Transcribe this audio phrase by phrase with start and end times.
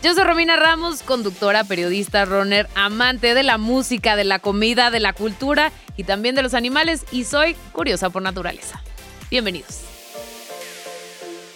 [0.00, 5.00] Yo soy Romina Ramos, conductora, periodista, runner, amante de la música, de la comida, de
[5.00, 8.80] la cultura y también de los animales y soy curiosa por naturaleza.
[9.28, 9.82] Bienvenidos.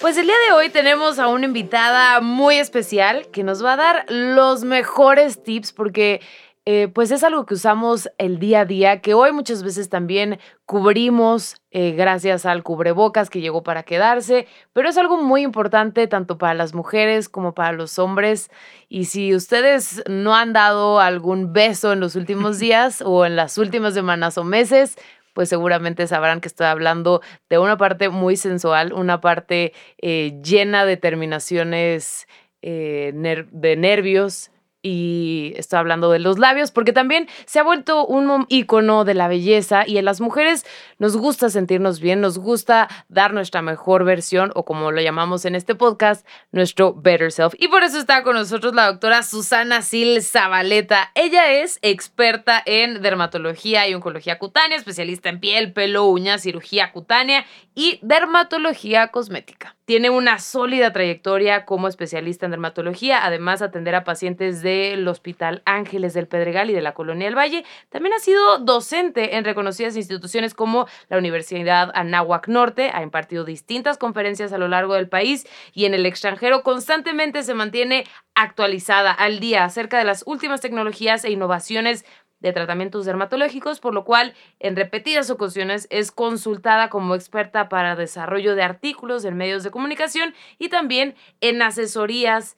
[0.00, 3.76] Pues el día de hoy tenemos a una invitada muy especial que nos va a
[3.76, 6.20] dar los mejores tips porque
[6.64, 10.38] eh, pues es algo que usamos el día a día, que hoy muchas veces también
[10.64, 16.38] cubrimos eh, gracias al cubrebocas que llegó para quedarse, pero es algo muy importante tanto
[16.38, 18.48] para las mujeres como para los hombres.
[18.88, 23.58] Y si ustedes no han dado algún beso en los últimos días o en las
[23.58, 24.96] últimas semanas o meses,
[25.32, 30.84] pues seguramente sabrán que estoy hablando de una parte muy sensual, una parte eh, llena
[30.84, 32.28] de terminaciones
[32.60, 39.04] de nervios, y estoy hablando de los labios porque también se ha vuelto un icono
[39.04, 40.66] de la belleza y en las mujeres
[40.98, 45.54] nos gusta sentirnos bien, nos gusta dar nuestra mejor versión o como lo llamamos en
[45.54, 47.54] este podcast, nuestro better self.
[47.58, 51.10] Y por eso está con nosotros la doctora Susana Sil Zabaleta.
[51.14, 57.44] Ella es experta en dermatología y oncología cutánea, especialista en piel, pelo, uñas, cirugía cutánea
[57.74, 59.76] y dermatología cosmética.
[59.84, 66.14] Tiene una sólida trayectoria como especialista en dermatología, además atender a pacientes del Hospital Ángeles
[66.14, 67.64] del Pedregal y de la Colonia del Valle.
[67.88, 73.98] También ha sido docente en reconocidas instituciones como la Universidad Anáhuac Norte, ha impartido distintas
[73.98, 78.04] conferencias a lo largo del país y en el extranjero constantemente se mantiene
[78.36, 82.04] actualizada al día acerca de las últimas tecnologías e innovaciones
[82.42, 88.54] de tratamientos dermatológicos, por lo cual en repetidas ocasiones es consultada como experta para desarrollo
[88.54, 92.56] de artículos en medios de comunicación y también en asesorías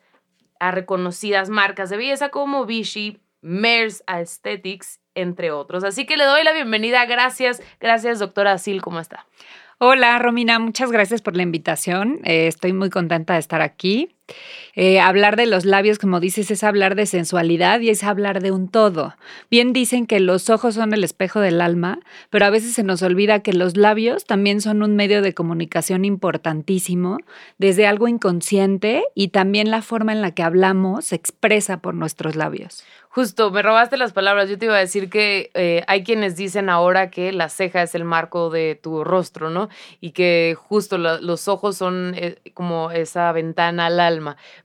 [0.59, 5.85] a reconocidas marcas de belleza como Vichy, Mers Aesthetics, entre otros.
[5.85, 7.05] Así que le doy la bienvenida.
[7.05, 9.27] Gracias, gracias doctora Asil, ¿cómo está?
[9.79, 12.21] Hola Romina, muchas gracias por la invitación.
[12.25, 14.17] Eh, estoy muy contenta de estar aquí.
[14.77, 18.51] Eh, hablar de los labios, como dices, es hablar de sensualidad y es hablar de
[18.51, 19.15] un todo.
[19.51, 23.03] Bien dicen que los ojos son el espejo del alma, pero a veces se nos
[23.03, 27.19] olvida que los labios también son un medio de comunicación importantísimo,
[27.59, 32.35] desde algo inconsciente y también la forma en la que hablamos se expresa por nuestros
[32.35, 32.85] labios.
[33.15, 34.51] Justo, me robaste las palabras.
[34.51, 37.95] Yo te iba a decir que eh, hay quienes dicen ahora que la ceja es
[37.95, 39.69] el marco de tu rostro, ¿no?
[40.01, 44.14] Y que justo los ojos son eh, como esa ventana al alma.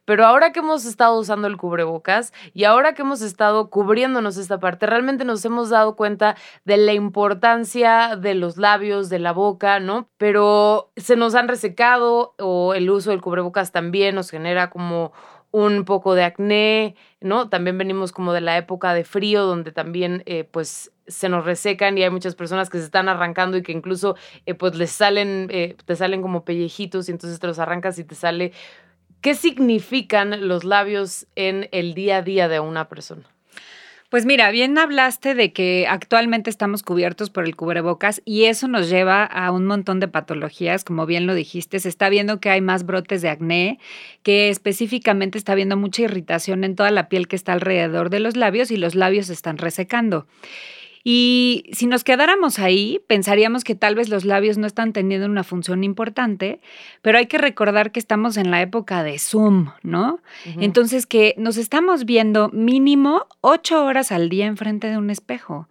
[0.06, 4.60] Pero ahora que hemos estado usando el cubrebocas y ahora que hemos estado cubriéndonos esta
[4.60, 9.80] parte, realmente nos hemos dado cuenta de la importancia de los labios, de la boca,
[9.80, 10.10] ¿no?
[10.18, 15.12] Pero se nos han resecado o el uso del cubrebocas también nos genera como
[15.52, 17.50] un poco de acné, ¿no?
[17.50, 21.98] También venimos como de la época de frío, donde también eh, pues se nos resecan
[21.98, 25.48] y hay muchas personas que se están arrancando y que incluso eh, pues les salen,
[25.52, 28.54] eh, te salen como pellejitos y entonces te los arrancas y te sale...
[29.22, 33.24] ¿Qué significan los labios en el día a día de una persona?
[34.10, 38.90] Pues mira, bien hablaste de que actualmente estamos cubiertos por el cubrebocas y eso nos
[38.90, 42.60] lleva a un montón de patologías, como bien lo dijiste, se está viendo que hay
[42.60, 43.78] más brotes de acné,
[44.24, 48.36] que específicamente está habiendo mucha irritación en toda la piel que está alrededor de los
[48.36, 50.26] labios y los labios se están resecando.
[51.04, 55.44] Y si nos quedáramos ahí, pensaríamos que tal vez los labios no están teniendo una
[55.44, 56.60] función importante,
[57.02, 60.20] pero hay que recordar que estamos en la época de Zoom, ¿no?
[60.60, 65.70] Entonces que nos estamos viendo mínimo ocho horas al día enfrente de un espejo.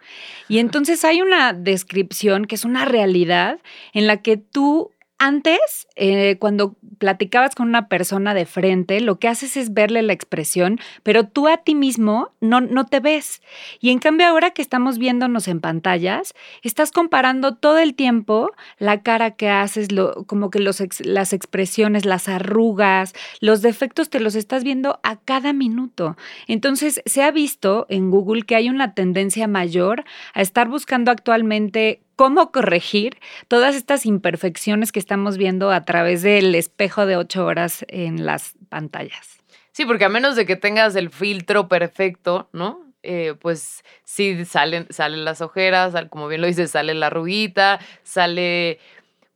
[0.48, 3.60] Y entonces hay una descripción que es una realidad
[3.92, 9.28] en la que tú antes, eh, cuando platicabas con una persona de frente, lo que
[9.28, 13.43] haces es verle la expresión, pero tú a ti mismo no, no te ves.
[13.81, 19.02] Y en cambio ahora que estamos viéndonos en pantallas, estás comparando todo el tiempo la
[19.02, 19.88] cara que haces,
[20.26, 25.52] como que los, las expresiones, las arrugas, los defectos te los estás viendo a cada
[25.52, 26.16] minuto.
[26.46, 32.02] Entonces se ha visto en Google que hay una tendencia mayor a estar buscando actualmente
[32.19, 33.17] cómo corregir
[33.47, 38.56] todas estas imperfecciones que estamos viendo a través del espejo de ocho horas en las
[38.69, 39.38] pantallas.
[39.70, 42.81] Sí, porque a menos de que tengas el filtro perfecto, ¿no?
[43.05, 48.81] Eh, pues sí salen, salen las ojeras, como bien lo dices, sale la ruguita, sale,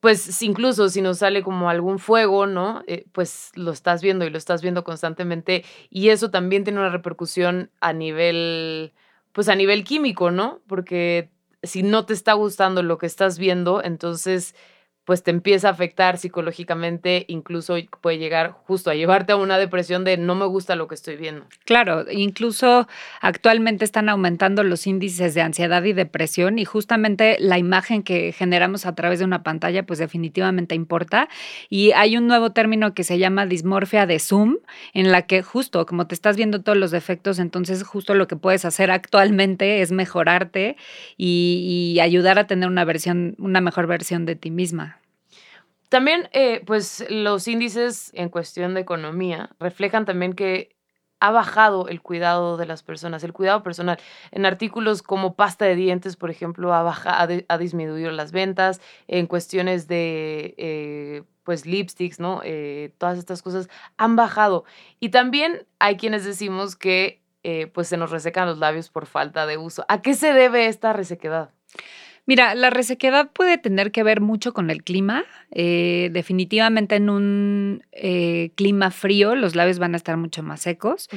[0.01, 2.83] pues incluso si nos sale como algún fuego, ¿no?
[2.89, 6.91] Eh, pues lo estás viendo y lo estás viendo constantemente y eso también tiene una
[6.91, 8.93] repercusión a nivel
[9.31, 10.61] pues a nivel químico, ¿no?
[10.67, 11.31] Porque
[11.63, 14.55] si no te está gustando lo que estás viendo, entonces
[15.05, 20.05] pues te empieza a afectar psicológicamente, incluso puede llegar justo a llevarte a una depresión
[20.05, 21.45] de no me gusta lo que estoy viendo.
[21.65, 22.87] Claro, incluso
[23.21, 28.87] actualmente están aumentando los índices de ansiedad y depresión y justamente la imagen que generamos
[28.87, 31.29] a través de una pantalla pues definitivamente importa
[31.69, 34.59] y hay un nuevo término que se llama dismorfia de Zoom
[34.95, 38.37] en la que justo como te estás viendo todos los defectos, entonces justo lo que
[38.37, 40.77] puedes hacer actualmente es mejorarte
[41.17, 44.92] y, y ayudar a tener una versión, una mejor versión de ti misma.
[45.93, 50.75] También, eh, pues los índices en cuestión de economía reflejan también que
[51.21, 53.99] ha bajado el cuidado de las personas, el cuidado personal.
[54.31, 58.81] En artículos como pasta de dientes, por ejemplo, ha, disminuido las ventas.
[59.07, 62.41] En cuestiones de, eh, pues, lipsticks, ¿no?
[62.43, 63.69] Eh, todas estas cosas
[63.99, 64.65] han bajado.
[64.99, 67.21] Y también hay quienes decimos que,
[67.75, 69.85] pues, se nos resecan los labios por falta de uso.
[69.89, 71.51] ¿A qué se debe esta resequedad?
[72.25, 75.25] Mira, la resequedad puede tener que ver mucho con el clima.
[75.51, 81.09] Eh, definitivamente en un eh, clima frío los labios van a estar mucho más secos.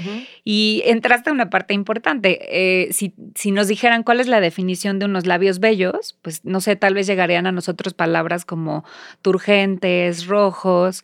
[0.44, 2.40] Y entraste a una parte importante.
[2.50, 6.60] Eh, si, si, nos dijeran cuál es la definición de unos labios bellos, pues no
[6.60, 8.84] sé, tal vez llegarían a nosotros palabras como
[9.22, 11.04] turgentes, rojos.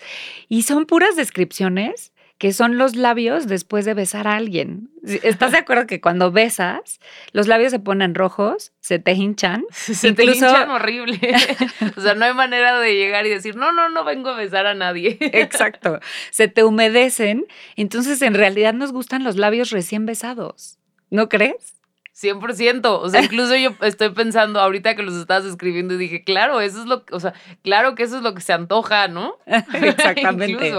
[0.49, 4.89] Y son puras descripciones que son los labios después de besar a alguien.
[5.03, 6.99] ¿Estás de acuerdo que cuando besas,
[7.33, 9.63] los labios se ponen rojos, se te hinchan?
[9.71, 11.19] Se te hinchan horrible.
[11.97, 14.65] o sea, no hay manera de llegar y decir, no, no, no vengo a besar
[14.65, 15.19] a nadie.
[15.33, 15.99] Exacto.
[16.31, 17.45] Se te humedecen.
[17.75, 20.79] Entonces, en realidad nos gustan los labios recién besados.
[21.11, 21.75] ¿No crees?
[22.19, 22.81] 100%.
[22.85, 26.81] O sea, incluso yo estoy pensando ahorita que los estabas escribiendo y dije, claro, eso
[26.81, 29.37] es lo que, o sea, claro que eso es lo que se antoja, ¿no?
[29.45, 30.73] Exactamente.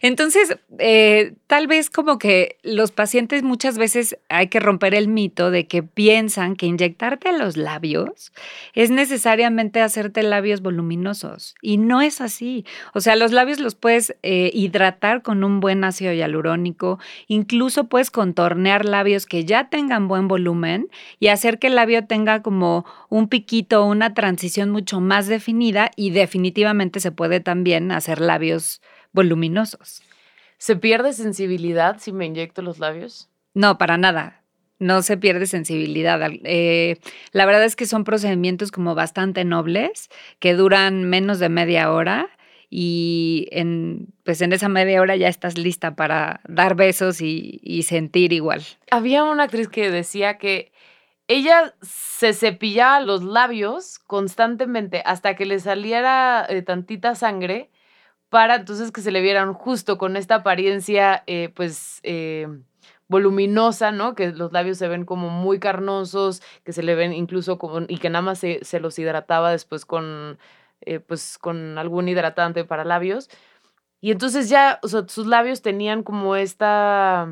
[0.00, 5.50] Entonces, eh, tal vez como que los pacientes muchas veces hay que romper el mito
[5.50, 8.32] de que piensan que inyectarte los labios
[8.74, 11.54] es necesariamente hacerte labios voluminosos.
[11.62, 12.64] Y no es así.
[12.94, 16.98] O sea, los labios los puedes eh, hidratar con un buen ácido hialurónico.
[17.26, 22.42] Incluso puedes contornear labios que ya tengan buen volumen y hacer que el labio tenga
[22.42, 28.80] como un piquito, una transición mucho más definida y definitivamente se puede también hacer labios
[29.18, 30.00] voluminosos.
[30.58, 33.28] ¿Se pierde sensibilidad si me inyecto los labios?
[33.52, 34.44] No, para nada.
[34.78, 36.20] No se pierde sensibilidad.
[36.44, 37.00] Eh,
[37.32, 42.28] la verdad es que son procedimientos como bastante nobles, que duran menos de media hora
[42.70, 48.32] y en, pues en esa media hora ya estás lista para dar besos y, sentir
[48.32, 48.62] igual.
[48.92, 50.70] Había una actriz que decía que
[51.26, 57.68] ella se cepillaba los labios constantemente hasta que le saliera eh, tantita sangre
[58.28, 62.46] para entonces que se le vieran justo con esta apariencia, eh, pues, eh,
[63.08, 64.14] voluminosa, ¿no?
[64.14, 67.98] Que los labios se ven como muy carnosos, que se le ven incluso como, y
[67.98, 70.38] que nada más se, los hidrataba después con,
[70.82, 73.30] eh, pues, con algún hidratante para labios.
[74.00, 77.28] Y entonces ya, sus labios tenían como esta,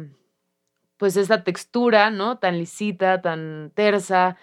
[0.96, 2.38] pues, esta textura, ¿no?
[2.38, 4.37] Tan lisita, tan tersa,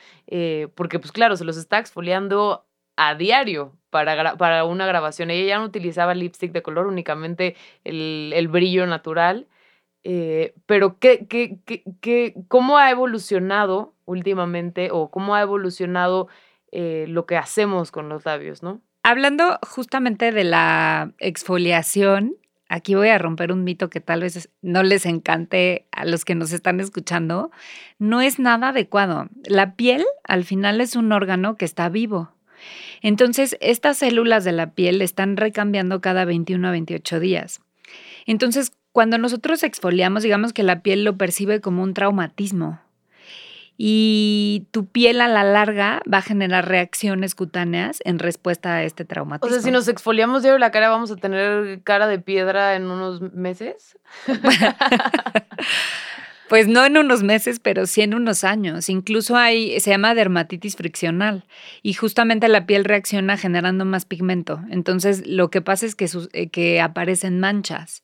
[0.76, 2.66] porque, pues, claro, se los está exfoliando
[2.96, 5.32] a diario para, para una grabación.
[5.32, 9.48] Ella ya no utilizaba lipstick de color, únicamente el, brillo natural.
[10.04, 11.60] Eh, pero ¿qué, qué,
[12.02, 16.28] qué, cómo ha evolucionado últimamente o cómo ha evolucionado
[16.72, 18.82] eh, lo que hacemos con los labios, ¿no?
[19.04, 22.36] Hablando justamente de la exfoliación,
[22.68, 26.36] aquí voy a romper un mito que tal vez no les encante a los que
[26.36, 27.52] nos están escuchando.
[28.00, 29.28] No es nada adecuado.
[29.46, 32.33] La piel al final es un órgano que está vivo.
[33.02, 37.62] Entonces, estas células de la piel están recambiando cada 21 a 28 días.
[38.26, 42.80] Entonces, cuando nosotros exfoliamos, digamos que la piel lo percibe como un traumatismo.
[43.76, 49.04] Y tu piel a la larga va a generar reacciones cutáneas en respuesta a este
[49.04, 49.48] traumatismo.
[49.48, 52.84] O sea, si nos exfoliamos diario la cara, ¿vamos a tener cara de piedra en
[52.92, 53.98] unos meses?
[56.50, 58.90] Pues no en unos meses, pero sí en unos años.
[58.90, 61.46] Incluso hay, se llama dermatitis friccional
[61.82, 64.62] y justamente la piel reacciona generando más pigmento.
[64.70, 68.04] Entonces lo que pasa es que, eh, que aparecen manchas.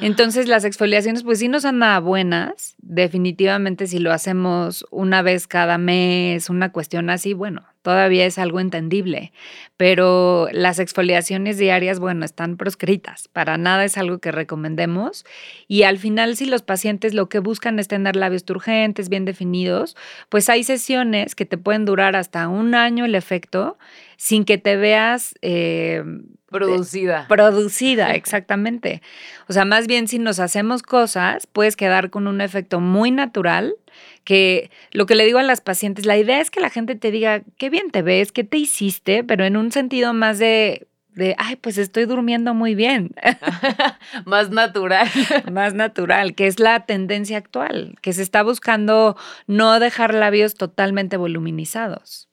[0.00, 2.76] Entonces las exfoliaciones pues sí no son nada buenas.
[2.78, 8.60] Definitivamente si lo hacemos una vez cada mes, una cuestión así, bueno, todavía es algo
[8.60, 9.32] entendible,
[9.76, 15.24] pero las exfoliaciones diarias, bueno, están proscritas, para nada es algo que recomendemos
[15.68, 19.96] y al final si los pacientes lo que buscan es tener labios turgentes, bien definidos,
[20.28, 23.78] pues hay sesiones que te pueden durar hasta un año el efecto
[24.22, 25.34] sin que te veas...
[25.42, 26.04] Eh,
[26.46, 27.26] producida.
[27.26, 29.02] producida, exactamente.
[29.48, 33.74] O sea, más bien si nos hacemos cosas, puedes quedar con un efecto muy natural
[34.22, 37.10] que lo que le digo a las pacientes, la idea es que la gente te
[37.10, 41.34] diga, qué bien te ves, qué te hiciste, pero en un sentido más de, de,
[41.36, 43.16] ay, pues estoy durmiendo muy bien.
[44.24, 45.08] Más natural.
[45.50, 49.16] Más natural, que es la tendencia actual, que se está buscando
[49.48, 52.28] no dejar labios totalmente voluminizados.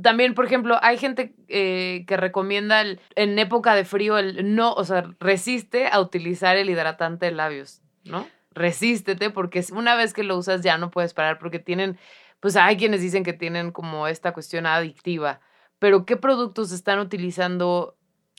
[0.00, 4.84] También, por ejemplo, hay gente eh, que recomienda en época de frío el no, o
[4.84, 8.26] sea, resiste a utilizar el hidratante de labios, ¿no?
[8.54, 11.98] Resístete porque una vez que lo usas ya no puedes parar porque tienen,
[12.40, 15.40] pues hay quienes dicen que tienen como esta cuestión adictiva
[15.82, 17.96] pero ¿qué productos están utilizando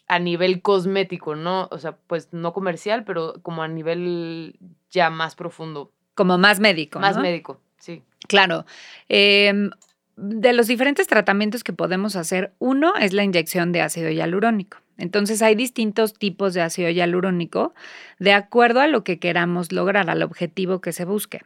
[0.07, 1.67] a nivel cosmético, no?
[1.71, 4.57] O sea, pues no comercial, pero como a nivel
[4.89, 5.91] ya más profundo.
[6.15, 7.01] Como más médico.
[7.01, 8.01] Más médico, sí.
[8.29, 8.65] Claro.
[9.09, 9.71] Em,
[10.15, 14.77] de los diferentes tratamientos que podemos hacer, uno es la inyección de ácido hialurónico.
[14.97, 17.73] Entonces hay distintos tipos de ácido hialurónico
[18.19, 21.41] de acuerdo a lo que queramos lograr, al objetivo que se busque.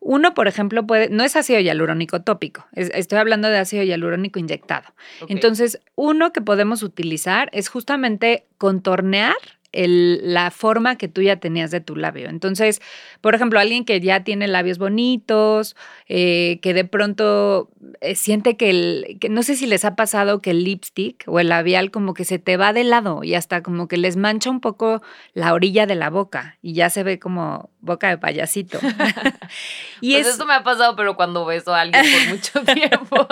[0.00, 4.94] Uno, por ejemplo, puede, no es ácido hialurónico tópico, estoy hablando de ácido hialurónico inyectado.
[5.28, 9.36] Entonces, uno que podemos utilizar es justamente contornear
[9.72, 12.28] la forma que tú ya tenías de tu labio.
[12.28, 12.80] Entonces,
[13.20, 15.76] por ejemplo, alguien que ya tiene labios bonitos,
[16.08, 20.40] eh, que de pronto eh, siente que el, que no sé si les ha pasado
[20.40, 23.62] que el lipstick o el labial como que se te va de lado y hasta
[23.62, 25.02] como que les mancha un poco
[25.34, 28.78] la orilla de la boca y ya se ve como boca de payasito.
[30.00, 33.26] y pues esto me ha pasado, pero cuando beso a alguien por mucho tiempo.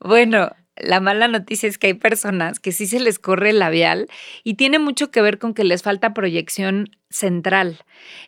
[0.00, 4.08] bueno, la mala noticia es que hay personas que sí se les corre el labial
[4.44, 7.78] y tiene mucho que ver con que les falta proyección central.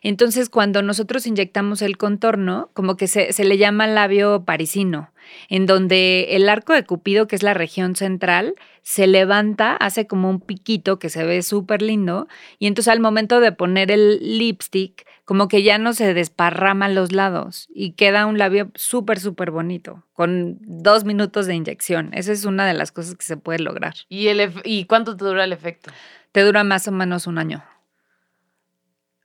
[0.01, 5.11] Entonces, cuando nosotros inyectamos el contorno, como que se, se, le llama labio parisino,
[5.49, 10.29] en donde el arco de Cupido, que es la región central, se levanta, hace como
[10.29, 15.05] un piquito que se ve súper lindo, y entonces al momento de poner el lipstick,
[15.25, 20.03] como que ya no se desparraman los lados y queda un labio súper, súper bonito,
[20.13, 22.09] con dos minutos de inyección.
[22.15, 23.93] Esa es una de las cosas que se puede lograr.
[24.09, 25.91] ¿Y, el ¿Y cuánto te dura el efecto?
[26.31, 27.63] Te dura más o menos un año.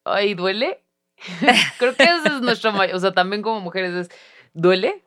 [0.04, 0.82] Ay, ¿duele?
[1.78, 4.08] Creo que ese es nuestro mayor, o sea, también como mujeres es,
[4.52, 5.02] ¿duele?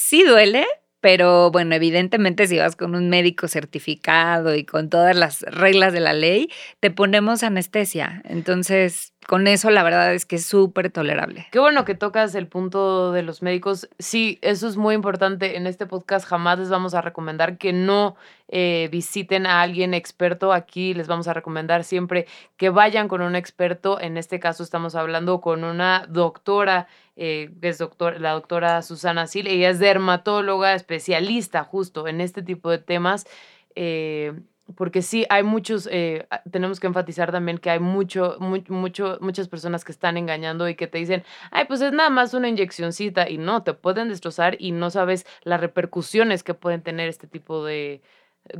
[0.00, 0.64] Sí duele,
[1.00, 5.98] pero bueno, evidentemente si vas con un médico certificado y con todas las reglas de
[5.98, 8.22] la ley, te ponemos anestesia.
[8.24, 11.46] Entonces, con eso la verdad es que es súper tolerable.
[11.52, 13.86] Qué bueno que tocas el punto de los médicos.
[13.98, 15.58] Sí, eso es muy importante.
[15.58, 18.16] En este podcast jamás les vamos a recomendar que no
[18.48, 20.54] eh, visiten a alguien experto.
[20.54, 24.00] Aquí les vamos a recomendar siempre que vayan con un experto.
[24.00, 29.44] En este caso estamos hablando con una doctora, eh, es doctor, la doctora Susana Sil.
[29.46, 33.26] Ella es dermatóloga, especialista justo en este tipo de temas.
[33.74, 34.32] Eh,
[34.76, 39.84] porque sí, hay muchos, eh, tenemos que enfatizar también que hay mucho, mucho, muchas personas
[39.84, 43.38] que están engañando y que te dicen, ay, pues es nada más una inyeccióncita y
[43.38, 48.02] no, te pueden destrozar y no sabes las repercusiones que pueden tener este tipo de,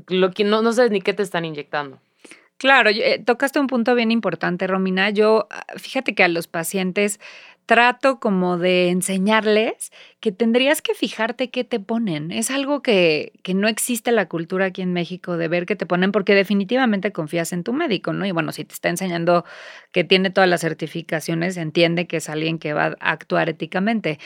[0.09, 2.01] lo que no, no sabes ni qué te están inyectando.
[2.57, 5.11] Claro, eh, tocaste un punto bien importante, Romina.
[5.11, 7.21] Yo, ah, fíjate que a los pacientes
[7.67, 12.33] trato como de enseñarles que tendrías que fijarte qué te ponen.
[12.33, 15.87] Es algo que, que, no existe la cultura aquí en México de ver qué te
[15.87, 18.27] ponen porque definitivamente confías en tu médico, ¿no?
[18.27, 19.45] Y bueno, si te está enseñando
[19.93, 24.19] que tiene todas las certificaciones, entiende que es alguien que va a actuar éticamente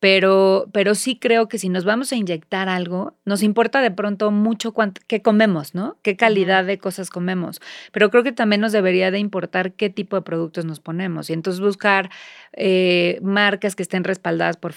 [0.00, 4.30] pero, pero sí creo que si nos vamos a inyectar algo, nos importa de pronto
[4.30, 4.74] mucho
[5.06, 5.98] qué comemos, ¿no?
[6.02, 7.60] Qué calidad de cosas comemos.
[7.92, 11.28] Pero creo que también nos debería de importar qué tipo de productos nos ponemos.
[11.28, 12.08] Y entonces buscar
[12.54, 14.72] eh, marcas que estén respaldadas por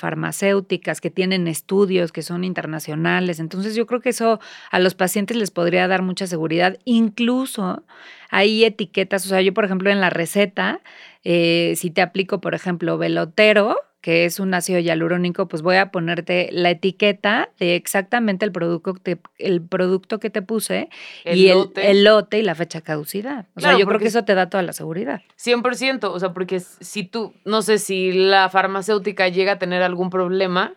[0.66, 3.40] que tienen estudios, que son internacionales.
[3.40, 4.40] Entonces yo creo que eso
[4.72, 6.78] a los pacientes les podría dar mucha seguridad.
[6.86, 7.84] Incluso
[8.30, 10.82] hay etiquetas, o sea, yo por ejemplo en la receta,
[11.24, 15.90] eh, si te aplico, por ejemplo, velotero, que es un ácido hialurónico, pues voy a
[15.90, 18.96] ponerte la etiqueta de exactamente el producto,
[19.38, 20.90] el producto que te puse
[21.24, 23.48] y El, lote y la fecha caducidad.
[23.56, 25.22] O sea, yo creo que eso te da toda la seguridad.
[25.42, 30.10] 100%, o sea, porque si tú, no sé si la farmacéutica llega a tener algún
[30.10, 30.76] problema,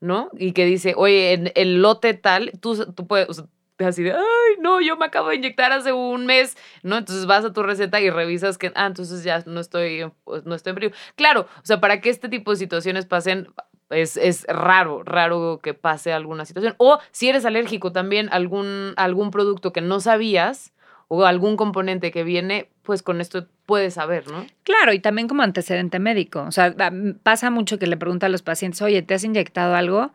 [0.00, 0.30] ¿no?
[0.38, 3.44] Y que dice, oye, el lote tal, tú, tú puedes,
[3.78, 6.98] así de, ay, no, yo me acabo de inyectar hace un mes, ¿no?
[6.98, 10.54] Entonces vas a tu receta y revisas que, ah, entonces ya no estoy, pues, no
[10.54, 10.96] estoy en peligro.
[11.16, 13.48] Claro, o sea, para que este tipo de situaciones pasen,
[13.90, 16.74] es, es, raro, raro que pase alguna situación.
[16.78, 20.72] O si eres alérgico también algún, algún producto que no sabías
[21.08, 24.46] o algún componente que viene, pues con esto puedes saber, ¿no?
[24.62, 26.42] Claro, y también como antecedente médico.
[26.42, 26.74] O sea,
[27.22, 30.10] pasa mucho que le pregunta a los pacientes, oye, ¿te has inyectado algo?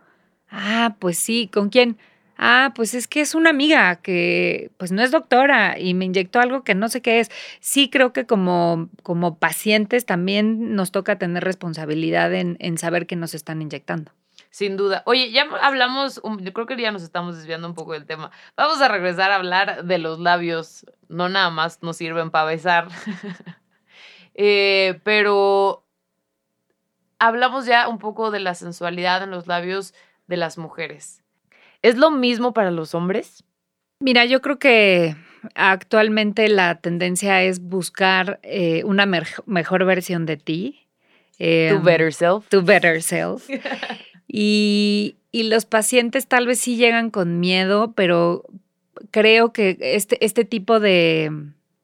[0.50, 1.98] Ah, pues sí, ¿con quién?
[2.38, 6.40] Ah, pues es que es una amiga que pues no es doctora y me inyectó
[6.40, 7.30] algo que no sé qué es.
[7.60, 13.16] Sí creo que como, como pacientes también nos toca tener responsabilidad en, en saber que
[13.16, 14.12] nos están inyectando.
[14.50, 15.04] Sin duda.
[15.06, 18.32] Oye, ya hablamos, yo creo que ya nos estamos desviando un poco del tema.
[18.56, 20.86] Vamos a regresar a hablar de los labios.
[21.10, 22.88] No nada más nos sirven para besar.
[24.40, 25.84] Eh, pero
[27.18, 29.96] hablamos ya un poco de la sensualidad en los labios
[30.28, 31.24] de las mujeres.
[31.82, 33.44] ¿Es lo mismo para los hombres?
[34.00, 35.16] Mira, yo creo que
[35.56, 40.88] actualmente la tendencia es buscar eh, una mejor versión de ti.
[41.38, 42.48] tu better self.
[42.50, 43.48] Tu better self.
[44.28, 48.44] y, y los pacientes tal vez sí llegan con miedo, pero
[49.12, 51.32] creo que este, este tipo de,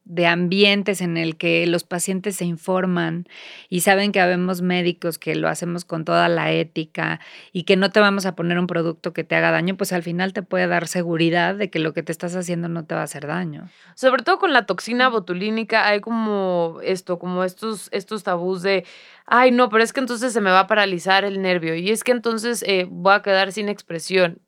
[0.05, 3.25] de ambientes en el que los pacientes se informan
[3.69, 7.21] y saben que habemos médicos que lo hacemos con toda la ética
[7.53, 10.03] y que no te vamos a poner un producto que te haga daño, pues al
[10.03, 13.01] final te puede dar seguridad de que lo que te estás haciendo no te va
[13.01, 13.69] a hacer daño.
[13.95, 18.85] Sobre todo con la toxina botulínica hay como esto, como estos, estos tabús de,
[19.25, 22.03] ay no, pero es que entonces se me va a paralizar el nervio y es
[22.03, 24.39] que entonces eh, voy a quedar sin expresión.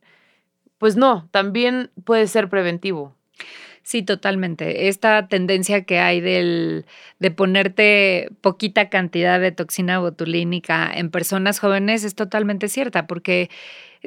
[0.78, 3.16] Pues no, también puede ser preventivo.
[3.88, 4.88] Sí, totalmente.
[4.88, 6.88] Esta tendencia que hay del,
[7.20, 13.52] de ponerte poquita cantidad de toxina botulínica en personas jóvenes es totalmente cierta, porque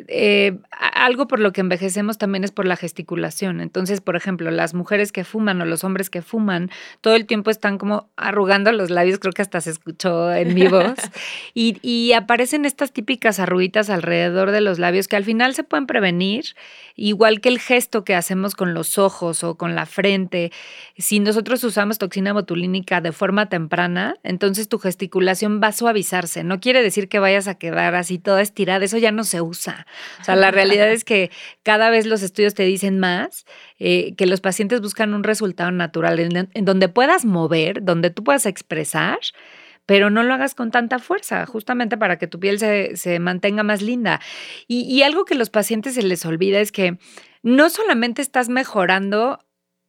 [0.08, 3.60] eh, algo por lo que envejecemos también es por la gesticulación.
[3.60, 7.50] Entonces, por ejemplo, las mujeres que fuman o los hombres que fuman, todo el tiempo
[7.50, 10.98] están como arrugando los labios, creo que hasta se escuchó en mi voz,
[11.54, 15.86] y, y aparecen estas típicas arruguitas alrededor de los labios que al final se pueden
[15.86, 16.54] prevenir,
[16.94, 20.52] igual que el gesto que hacemos con los ojos o con la frente.
[20.96, 26.44] Si nosotros usamos toxina botulínica de forma temprana, entonces tu gesticulación va a suavizarse.
[26.44, 29.86] No quiere decir que vayas a quedar así toda estirada, eso ya no se usa.
[30.20, 31.30] O sea, la realidad es que
[31.62, 33.44] cada vez los estudios te dicen más
[33.78, 38.46] eh, que los pacientes buscan un resultado natural en, donde puedas mover, donde tú puedas
[38.46, 39.18] expresar
[39.86, 43.80] pero no lo hagas con tanta fuerza, justamente para que tu piel se, mantenga más
[43.80, 44.20] linda.
[44.66, 46.98] Y, y, algo que a los pacientes se les olvida es que
[47.42, 49.38] no solamente estás mejorando,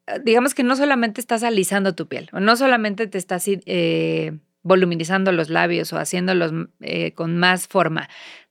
[0.08, 4.40] eh, digamos que no solamente estás alisando tu piel, o no solamente te estás eh,
[4.62, 6.54] voluminizando los labios o haciéndolos
[7.16, 8.08] con más forma,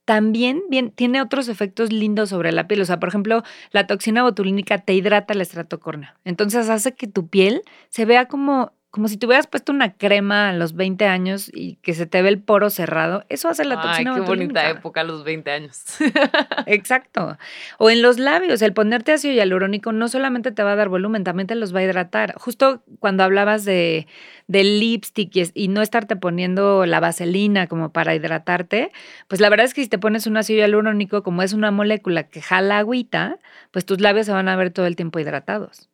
[0.09, 2.81] también bien, tiene otros efectos lindos sobre la piel.
[2.81, 3.42] O sea, por ejemplo,
[3.73, 6.16] la toxina botulínica te hidrata la estratocorna.
[6.25, 10.48] Entonces hace que tu piel se vea como como si te hubieras puesto una crema
[10.48, 13.22] a los 20 años y que se te ve el poro cerrado.
[13.29, 15.85] Eso hace la toxina Ay, qué bonita época a los 20 años.
[16.66, 17.37] Exacto.
[17.77, 21.22] O en los labios, el ponerte ácido hialurónico no solamente te va a dar volumen,
[21.22, 22.35] también te los va a hidratar.
[22.38, 24.07] Justo cuando hablabas de,
[24.46, 28.90] del lipstick y, y no estarte poniendo la vaselina como para hidratarte,
[29.29, 32.22] pues la verdad es que si te pones un ácido hialurónico, como es una molécula
[32.24, 33.38] que jala agüita,
[33.70, 35.90] pues tus labios se van a ver todo el tiempo hidratados.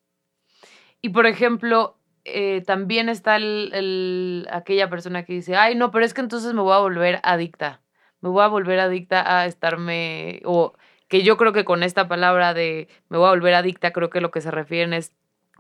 [1.03, 6.15] Y por ejemplo, eh, también está el, aquella persona que dice, ay, no, pero es
[6.15, 7.83] que entonces me voy a volver adicta.
[8.21, 10.75] Me voy a volver adicta a estarme, o
[11.09, 14.21] que yo creo que con esta palabra de me voy a volver adicta, creo que
[14.23, 15.13] lo que se refieren es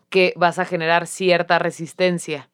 [0.08, 2.50] que vas a generar cierta resistencia.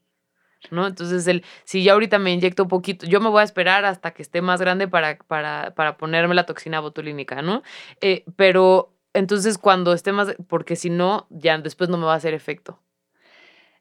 [0.70, 0.86] ¿No?
[0.86, 4.10] Entonces, el, si ya ahorita me inyecto un poquito, yo me voy a esperar hasta
[4.12, 7.62] que esté más grande para, para, para ponerme la toxina botulínica, ¿no?
[8.02, 12.16] Eh, pero entonces cuando esté más, porque si no, ya después no me va a
[12.16, 12.78] hacer efecto.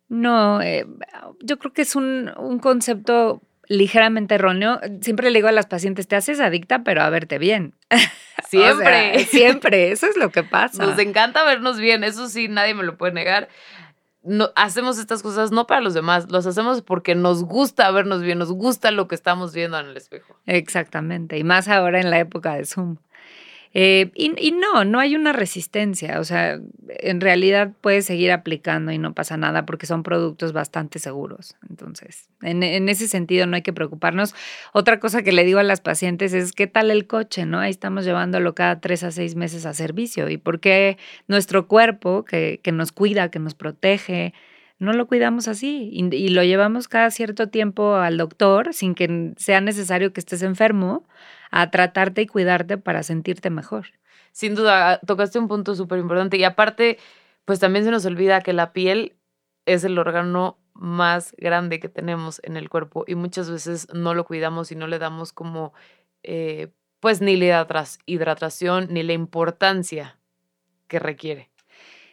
[0.09, 0.87] No, eh,
[1.39, 4.79] yo creo que es un, concepto ligeramente erróneo.
[5.01, 7.75] Siempre le digo a las pacientes, te haces adicta, pero a verte bien.
[8.47, 9.25] Siempre.
[9.25, 10.83] siempre, eso es lo que pasa.
[10.83, 13.47] Nos encanta vernos bien, eso sí, nadie me lo puede negar.
[14.23, 18.39] No, hacemos estas cosas no para los demás, los hacemos porque nos gusta vernos bien,
[18.39, 20.35] nos gusta lo que estamos viendo en el espejo.
[20.47, 22.97] Exactamente, y más ahora en la época de Zoom.
[23.75, 28.97] Eh, y, no, no hay una resistencia, o sea, en realidad puedes seguir aplicando y
[28.97, 31.55] no pasa nada porque son productos bastante seguros.
[31.69, 34.33] Entonces, en, ese sentido no hay que preocuparnos.
[34.73, 37.45] Otra cosa que le digo a las pacientes es, ¿qué tal el coche?
[37.45, 37.59] ¿no?
[37.59, 40.29] Ahí estamos llevándolo cada tres a seis meses a servicio.
[40.29, 44.33] ¿Y por qué nuestro cuerpo, que, que nos cuida, que nos protege,
[44.79, 49.33] no lo cuidamos así y, y, lo llevamos cada cierto tiempo al doctor sin que
[49.35, 51.05] sea necesario que estés enfermo
[51.51, 53.87] a tratarte y cuidarte para sentirte mejor.
[54.31, 56.97] Sin duda, tocaste un punto súper importante y aparte,
[57.45, 59.15] pues también se nos olvida que la piel
[59.65, 64.25] es el órgano más grande que tenemos en el cuerpo y muchas veces no lo
[64.25, 65.73] cuidamos y no le damos como,
[66.23, 67.67] eh, pues ni la
[68.05, 70.17] hidratación ni la importancia
[70.87, 71.49] que requiere.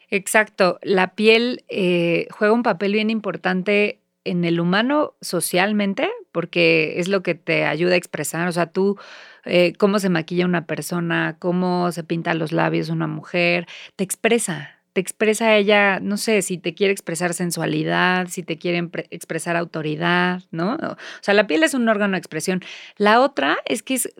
[0.09, 7.09] Exacto, la piel eh, juega un papel bien importante en el humano socialmente, porque es
[7.09, 8.49] lo que te ayuda a expresar.
[8.49, 8.99] O sea, tú,
[9.45, 14.71] eh, cómo se maquilla una persona, cómo se pinta los labios una mujer, te expresa.
[14.93, 20.43] Te expresa ella, no sé, si te quiere expresar sensualidad, si te quiere expresar autoridad,
[20.51, 20.75] ¿no?
[20.75, 22.63] O sea, la piel es un órgano de expresión.
[22.97, 24.15] La otra es que es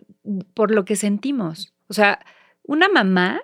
[0.53, 1.73] por lo que sentimos.
[1.87, 2.19] O sea,
[2.63, 3.41] una mamá,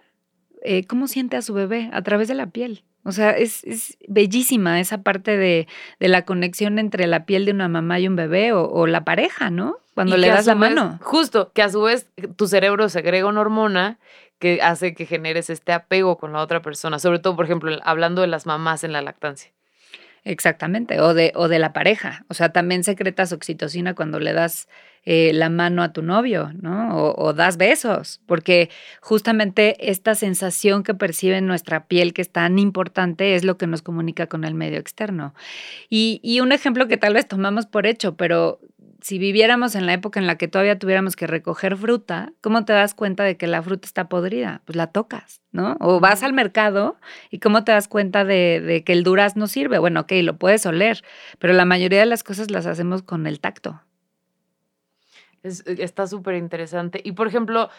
[0.63, 1.89] eh, ¿cómo siente a su bebé?
[1.91, 2.83] A través de la piel.
[3.03, 5.67] O sea, es, bellísima esa parte de,
[5.99, 9.77] la conexión entre la piel de una mamá y un bebé o, la pareja, ¿no?
[9.93, 10.99] Cuando le das la mano.
[11.01, 13.99] Justo, que a su vez tu cerebro segrega una hormona
[14.39, 18.21] que hace que generes este apego con la otra persona, sobre todo, por ejemplo, hablando
[18.21, 19.51] de las mamás en la lactancia.
[20.25, 22.25] Exactamente, o de, o de la pareja.
[22.29, 24.69] O sea, también secretas oxitocina cuando le das
[25.05, 26.95] eh, la mano a tu novio, ¿no?
[26.95, 28.69] O, das besos, porque
[29.01, 33.81] justamente esta sensación que percibe nuestra piel que es tan importante es lo que nos
[33.81, 35.33] comunica con el medio externo.
[35.89, 38.61] Y, y un ejemplo que tal vez tomamos por hecho, pero
[39.03, 42.71] si viviéramos en la época en la que todavía tuviéramos que recoger fruta, ¿cómo te
[42.71, 44.61] das cuenta de que la fruta está podrida?
[44.63, 45.75] Pues la tocas, ¿no?
[45.81, 46.95] O vas al mercado
[47.29, 49.77] y ¿cómo te das cuenta de, que el durazno sirve?
[49.77, 51.03] Bueno, ok, lo puedes oler,
[51.37, 53.81] pero la mayoría de las cosas las hacemos con el tacto.
[55.43, 57.01] está súper interesante.
[57.03, 57.69] Y por ejemplo,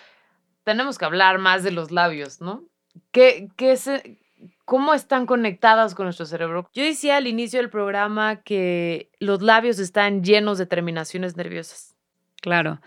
[0.62, 2.64] tenemos que hablar más de los labios, ¿no?
[3.12, 4.18] ¿Qué, qué, se,
[4.64, 6.68] cómo están conectadas con nuestro cerebro.
[6.72, 11.94] Yo decía al inicio del programa que los labios están llenos de terminaciones nerviosas.
[12.40, 12.80] Claro.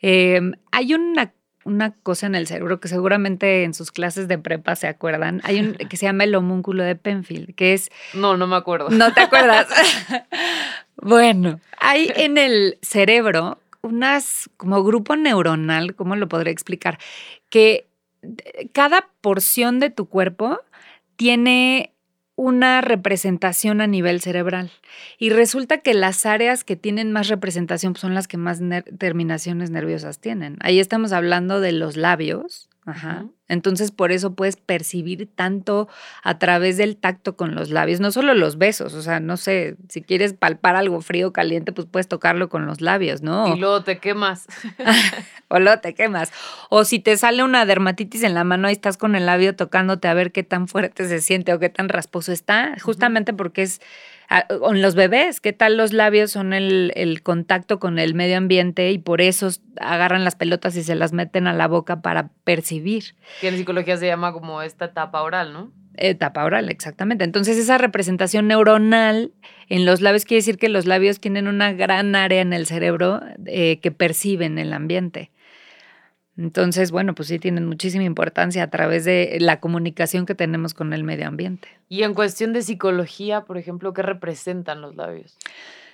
[0.00, 1.32] Em, hay una,
[1.64, 5.40] una, cosa en el cerebro que seguramente en sus clases de prepa se acuerdan.
[5.44, 7.90] Hay un que se llama el homúnculo de Penfield, que es...
[8.14, 8.88] No, no me acuerdo.
[8.90, 9.68] ¿No te acuerdas?
[10.96, 16.98] bueno, hay en el cerebro unas como grupo neuronal, ¿cómo lo podré explicar?
[17.48, 17.88] Que
[18.72, 20.60] cada porción de tu cuerpo
[21.20, 21.92] tiene
[22.34, 24.70] una representación a nivel cerebral.
[25.18, 28.62] Y resulta que las áreas que tienen más representación son las que más
[28.96, 30.56] terminaciones nerviosas tienen.
[30.60, 33.26] Ahí estamos hablando de los labios, Ajá.
[33.48, 35.88] Entonces, por eso puedes percibir tanto
[36.22, 39.76] a través del tacto con los labios, no solo los besos, o sea, no sé,
[39.88, 43.54] si quieres palpar algo frío o caliente, pues puedes tocarlo con los labios, ¿no?
[43.54, 44.46] Y luego te quemas.
[45.48, 46.30] o luego te quemas.
[46.68, 50.06] O si te sale una dermatitis en la mano, ahí estás con el labio tocándote
[50.06, 53.80] a ver qué tan fuerte se siente o qué tan rasposo está, justamente porque es
[54.60, 58.98] con los bebés, ¿qué tal los labios son el, contacto con el medio ambiente y
[58.98, 59.48] por eso
[59.80, 63.16] agarran las pelotas y se las meten a la boca para percibir?
[63.40, 65.72] Que en psicología se llama como esta etapa oral, ¿no?
[65.96, 67.24] Etapa oral, exactamente.
[67.24, 69.32] Entonces esa representación neuronal
[69.68, 73.20] en los labios quiere decir que los labios tienen una gran área en el cerebro
[73.46, 75.32] eh, que perciben el ambiente.
[76.36, 80.92] Entonces, bueno, pues sí tienen muchísima importancia a través de la comunicación que tenemos con
[80.92, 81.68] el medio ambiente.
[81.88, 85.36] Y en cuestión de psicología, por ejemplo, ¿qué representan los labios?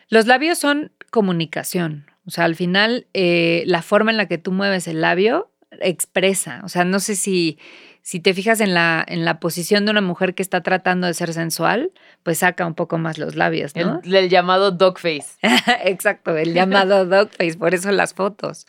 [0.08, 2.06] Los labios son comunicación.
[2.26, 6.60] O sea, al final, eh, la forma en la que tú mueves el labio expresa.
[6.64, 7.58] O sea, no sé si
[8.06, 11.14] si te fijas en la, en la posición de una mujer que está tratando de
[11.14, 11.90] ser sensual,
[12.22, 14.00] pues saca un poco más los labios, ¿no?
[14.04, 15.26] El, llamado dog face.
[15.84, 18.68] Exacto, el llamado dog face, por eso las fotos.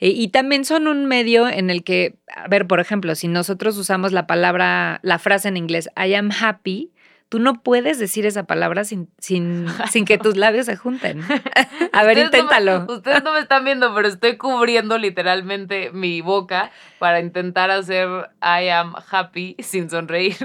[0.00, 3.78] Eh, y también son un medio en el que, a ver, por ejemplo, si nosotros
[3.78, 6.92] usamos la palabra, la frase en inglés, I am happy,
[7.34, 11.20] Tú no puedes decir esa palabra sin, sin, sin que tus labios se junten.
[11.92, 12.86] A ver, inténtalo.
[12.88, 16.70] ustedes no me están viendo, pero estoy cubriendo literalmente mi boca
[17.00, 18.08] para intentar hacer
[18.40, 20.36] I am happy sin sonreír.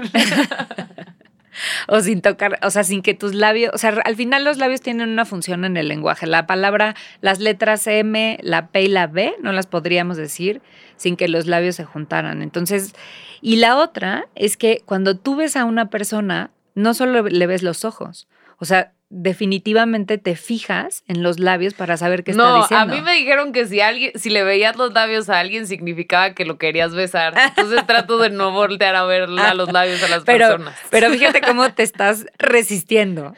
[1.86, 4.80] o sin tocar, o sea, sin que tus labios, o sea, al final los labios
[4.80, 6.26] tienen una función en el lenguaje.
[6.26, 10.60] La palabra, las letras M, la P y la B, no las podríamos decir
[10.96, 12.42] sin que los labios se juntaran.
[12.42, 12.96] Entonces,
[13.40, 16.50] y la otra es que cuando tú ves a una persona,
[16.80, 21.96] no solo le ves los ojos, o sea, definitivamente te fijas en los labios para
[21.96, 22.86] saber qué está diciendo.
[22.86, 25.66] No, a mí me dijeron que si alguien, si le veías los labios a alguien
[25.66, 27.34] significaba que lo querías besar.
[27.36, 30.78] Entonces trato de no voltear a ver a los labios a las personas.
[30.90, 33.34] Pero fíjate cómo te estás resistiendo.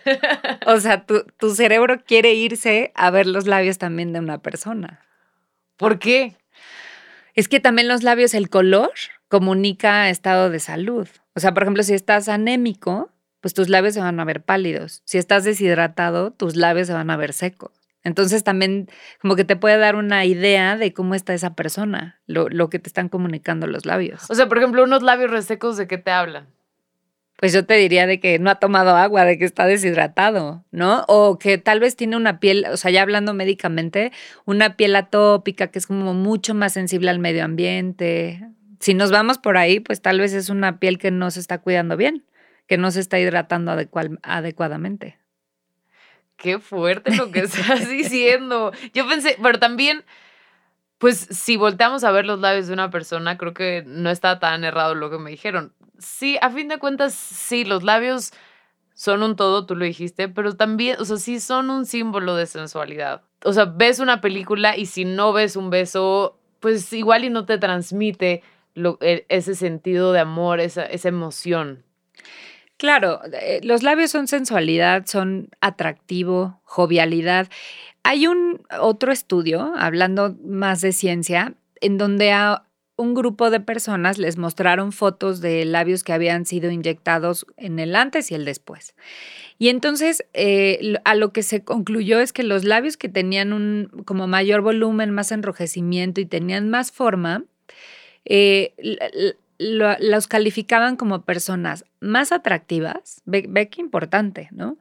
[0.66, 5.00] O sea, tu, tu cerebro quiere irse a ver los labios también de una persona.
[5.76, 6.36] ¿Por qué?
[7.34, 8.90] Es que también los labios, el color
[9.28, 11.08] comunica estado de salud.
[11.34, 13.11] O sea, por ejemplo, si estás anémico,
[13.42, 15.02] pues tus labios se van a ver pálidos.
[15.04, 17.72] Si estás deshidratado, tus labios se van a ver secos.
[18.04, 18.88] Entonces también
[19.20, 22.88] como que te puede dar una idea de cómo está esa persona, lo, que te
[22.88, 24.30] están comunicando los labios.
[24.30, 26.46] O sea, por ejemplo, unos labios resecos, ¿de qué te hablan?
[27.38, 31.04] Pues yo te diría de que no ha tomado agua, de que está deshidratado, ¿no?
[31.08, 34.12] O que tal vez tiene una piel, o sea, ya hablando médicamente,
[34.44, 38.48] una piel atópica que es como mucho más sensible al medio ambiente.
[38.78, 41.58] Si nos vamos por ahí, pues tal vez es una piel que no se está
[41.58, 42.24] cuidando bien
[42.72, 43.70] que no se está hidratando
[44.22, 45.18] adecuadamente.
[46.38, 48.72] Qué fuerte lo que estás diciendo.
[48.94, 50.06] Yo pensé, pero también,
[50.96, 54.64] pues si volteamos a ver los labios de una persona, creo que no está tan
[54.64, 55.74] errado lo que me dijeron.
[55.98, 58.32] Sí, a fin de cuentas, sí, los labios
[58.94, 62.46] son un todo, tú lo dijiste, pero también, o sea, sí son un símbolo de
[62.46, 63.20] sensualidad.
[63.44, 67.44] O sea, ves una película y si no ves un beso, pues igual y no
[67.44, 71.84] te transmite lo, e, ese sentido de amor, esa, esa emoción.
[72.82, 77.46] Claro, eh, los labios son sensualidad, son atractivo, jovialidad.
[78.02, 82.64] Hay un otro estudio, hablando más de ciencia, en donde a
[82.96, 87.94] un grupo de personas les mostraron fotos de labios que habían sido inyectados en el
[87.94, 88.96] antes y el después.
[89.60, 94.02] Y entonces eh, a lo que se concluyó es que los labios que tenían un
[94.04, 97.44] como mayor volumen, más enrojecimiento y tenían más forma,
[98.24, 98.74] eh,
[99.58, 104.78] los calificaban como personas más atractivas, ve, qué importante, ¿no?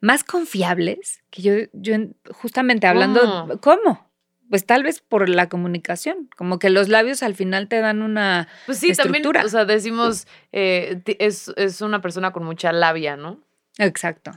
[0.00, 1.96] Más confiables, que yo, yo
[2.30, 4.06] justamente hablando, ¿cómo?
[4.48, 8.48] Pues tal vez por la comunicación, como que los labios al final te dan una
[8.66, 13.40] Pues sí, también, o sea, decimos, eh, es, es una persona con mucha labia, ¿no?
[13.78, 14.32] Exacto.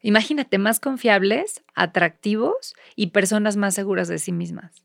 [0.00, 4.84] Imagínate, más confiables, atractivos y personas más seguras de sí mismas.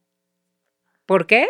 [1.06, 1.47] ¿Por qué?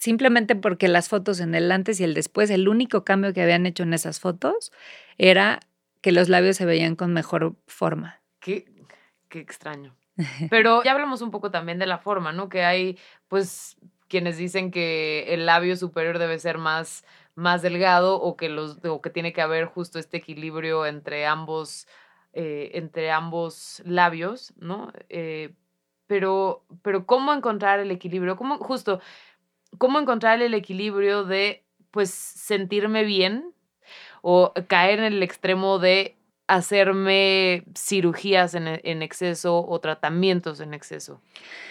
[0.00, 3.66] Simplemente porque las fotos en el antes y el después, el único cambio que habían
[3.66, 4.72] hecho en esas fotos
[5.18, 5.60] era
[6.00, 8.20] que los labios se veían con mejor forma.
[8.40, 8.64] Qué,
[9.28, 9.94] qué extraño.
[10.50, 12.48] Pero ya hablamos un poco también de la forma, ¿no?
[12.48, 13.76] Que hay, pues,
[14.08, 19.02] quienes dicen que el labio superior debe ser más, más delgado o que, los, o
[19.02, 21.86] que tiene que haber justo este equilibrio entre ambos,
[22.32, 24.92] eh, entre ambos labios, ¿no?
[25.10, 25.54] Eh,
[26.06, 28.36] pero, pero ¿cómo encontrar el equilibrio?
[28.36, 29.00] ¿Cómo, justo,
[29.78, 33.52] cómo encontrar el equilibrio de, pues, sentirme bien
[34.22, 41.20] o caer en el extremo de hacerme cirugías en, en, exceso o tratamientos en exceso.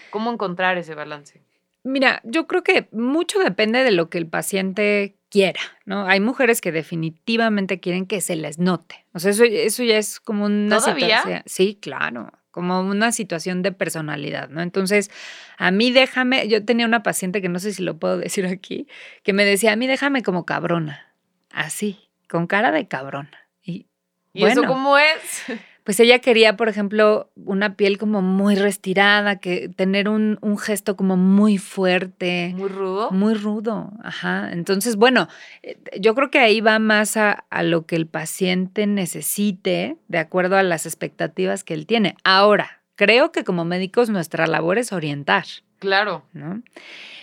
[0.09, 1.41] ¿Cómo encontrar ese balance?
[1.83, 6.05] Mira, yo creo que mucho depende de lo que el paciente quiera, ¿no?
[6.07, 9.05] Hay mujeres que definitivamente quieren que se les note.
[9.13, 11.43] O sea, eso, eso ya es como una ¿Todavía?
[11.45, 14.61] Sí, claro como una situación de personalidad, ¿no?
[14.61, 15.11] Entonces,
[15.57, 18.87] a mí déjame, yo tenía una paciente que no sé si lo puedo decir aquí,
[19.23, 21.13] que me decía, a mí déjame como cabrona,
[21.51, 23.49] así, con cara de cabrona.
[23.61, 23.87] ¿Y,
[24.33, 25.43] ¿Y eso cómo es?
[25.83, 31.17] pues ella quería, por ejemplo, una piel como muy restirada, que tener un, gesto como
[31.17, 32.53] muy fuerte.
[32.55, 33.11] Muy rudo.
[33.11, 34.51] Muy rudo, ajá.
[34.51, 35.27] Entonces, bueno,
[35.63, 40.17] eh, yo creo que ahí va más a, a lo que el paciente necesite, de
[40.17, 42.15] acuerdo a las expectativas que él tiene.
[42.23, 45.45] Ahora, creo que como médicos nuestra labor es orientar.
[45.79, 46.23] Claro.
[46.33, 46.61] ¿no?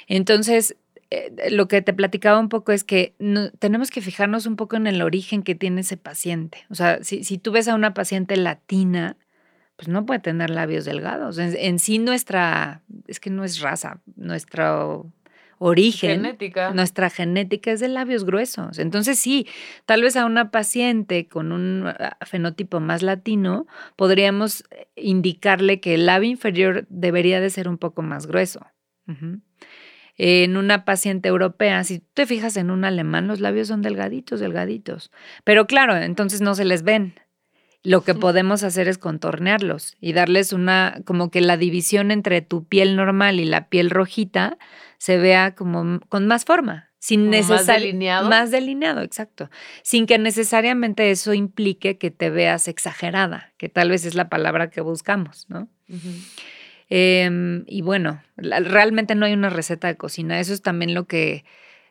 [0.09, 0.77] Entonces,
[1.11, 3.15] eh, lo que te platicaba un poco es que
[3.59, 6.65] tenemos que fijarnos un poco en el origen que tiene ese paciente.
[6.71, 9.17] O sea, si, si tú ves a una paciente latina,
[9.77, 11.39] pues no puede tener labios delgados.
[11.39, 15.13] En, sí nuestra, es que no es raza, nuestro
[15.59, 16.73] origen, genética.
[16.73, 18.79] nuestra genética es de labios gruesos.
[18.79, 19.47] Entonces sí,
[19.85, 23.67] tal vez a una paciente con un ah, fenotipo más latino
[23.97, 28.67] podríamos eh, indicarle que el labio inferior debería de ser un poco más grueso
[30.17, 34.41] en una paciente europea, si tú te fijas en un alemán, los labios son delgaditos,
[34.41, 35.11] delgaditos.
[35.45, 37.15] Pero claro, entonces no se les ven.
[37.83, 42.65] Lo que podemos hacer es contornearlos y darles una, como que la división entre tu
[42.65, 44.59] piel normal y la piel rojita
[44.99, 46.91] se vea como con más forma.
[46.99, 48.29] Sin más delineado.
[48.29, 49.51] Más delineado, exacto.
[49.85, 54.71] Sin que necesariamente eso implique que te veas exagerada, que tal vez es la palabra
[54.71, 55.69] que buscamos, ¿no?
[56.89, 60.41] Em, y bueno, realmente no hay una receta de cocina.
[60.41, 61.45] Eso es también lo que,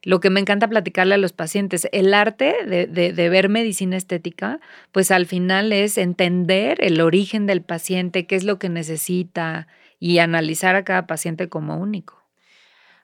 [0.04, 1.88] lo que me encanta platicarle a los pacientes.
[1.92, 4.60] El arte de, de, ver medicina estética,
[4.92, 9.68] pues al final es entender el origen del paciente, qué es lo que necesita
[10.00, 12.22] y analizar a cada paciente como único.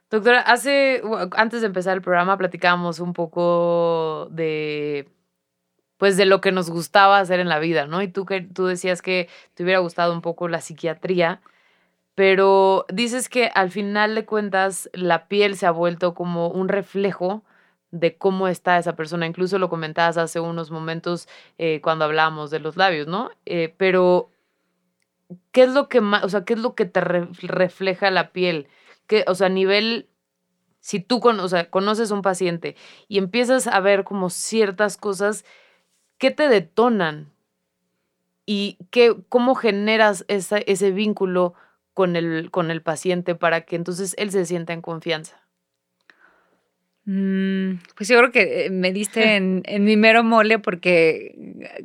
[0.09, 1.01] Doctora, hace,
[1.31, 5.07] antes de empezar el programa platicábamos un poco de
[5.97, 8.01] pues de lo que nos gustaba hacer en la vida, ¿no?
[8.01, 11.41] Y tú que tú decías que te hubiera gustado un poco la psiquiatría
[12.15, 17.43] pero dices que al final de cuentas la piel se ha vuelto como un reflejo
[17.91, 19.25] de cómo está esa persona.
[19.27, 23.29] Incluso lo comentabas hace unos momentos eh, cuando hablábamos de los labios, ¿no?
[23.45, 24.29] Eh, pero,
[25.51, 28.67] ¿qué es lo que más, o sea, qué es lo que te refleja la piel?
[29.07, 30.07] ¿Qué, o sea, a nivel,
[30.79, 32.75] si tú con, o sea, conoces un paciente
[33.07, 35.45] y empiezas a ver como ciertas cosas,
[36.17, 37.31] ¿qué te detonan?
[38.45, 41.53] ¿Y qué, cómo generas ese vínculo
[42.01, 45.39] con el, con el paciente para que entonces él se sienta en confianza?
[47.05, 51.35] Mm, pues yo creo que eh, me diste en, en, mi mero mole porque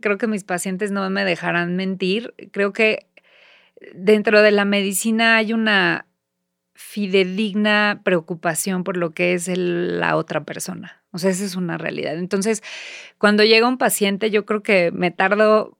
[0.00, 2.32] creo que mis pacientes no me dejarán mentir.
[2.50, 3.04] Creo que
[3.94, 6.06] dentro de la medicina hay una
[6.72, 11.04] fidedigna preocupación por lo que es la otra persona.
[11.10, 12.16] O sea, esa es una realidad.
[12.16, 12.62] Entonces,
[13.18, 15.76] cuando llega un paciente, yo creo que me tardo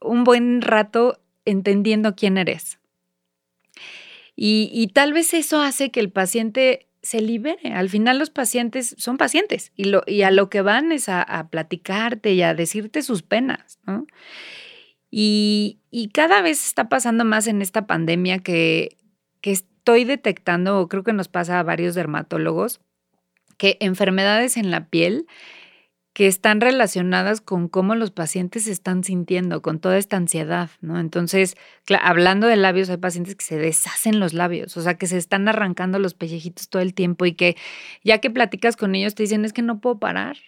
[0.00, 2.80] un buen rato entendiendo quién eres.
[4.36, 7.72] Y, tal vez eso hace que el paciente se libere.
[7.72, 12.34] Al final los pacientes son pacientes y, y a lo que van es a, platicarte
[12.34, 13.78] y a decirte sus penas.
[15.10, 15.80] Y,
[16.12, 18.98] cada vez está pasando más en esta pandemia que,
[19.40, 22.80] que estoy detectando, o creo que nos pasa a varios dermatólogos,
[23.56, 25.26] que enfermedades en la piel
[26.16, 30.98] que están relacionadas con cómo los pacientes se están sintiendo, con toda esta ansiedad, ¿no?
[30.98, 31.56] Entonces,
[32.02, 35.46] hablando de labios, hay pacientes que se deshacen los labios, o sea, que se están
[35.46, 37.54] arrancando los pellejitos todo el tiempo y que
[38.02, 40.38] ya que platicas con ellos te dicen, es que no puedo parar,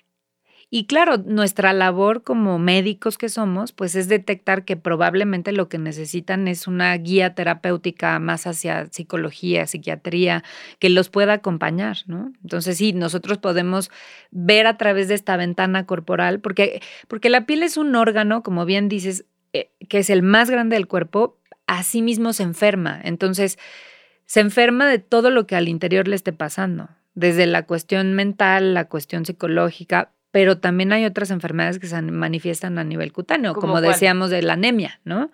[0.70, 5.78] y claro, nuestra labor como médicos que somos, pues es detectar que probablemente lo que
[5.78, 10.44] necesitan es una guía terapéutica más hacia psicología, psiquiatría,
[10.78, 12.32] que los pueda acompañar, ¿no?
[12.42, 13.90] Entonces sí, nosotros podemos
[14.30, 18.66] ver a través de esta ventana corporal, porque, porque la piel es un órgano, como
[18.66, 23.00] bien dices, eh, que es el más grande del cuerpo, así mismo se enferma.
[23.02, 23.58] Entonces,
[24.26, 28.74] se enferma de todo lo que al interior le esté pasando desde la cuestión mental,
[28.74, 33.80] la cuestión psicológica, pero también hay otras enfermedades que se manifiestan a nivel cutáneo, como
[33.80, 35.30] decíamos de la anemia, ¿no?